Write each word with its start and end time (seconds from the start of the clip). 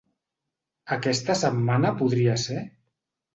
Aquesta 0.95 1.35
setmana 1.41 1.93
podria 2.01 2.39
ser? 2.47 2.59